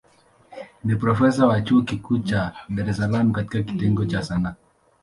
[0.83, 4.55] Ni profesa wa chuo kikuu cha Dar es Salaam katika kitengo cha Sanaa.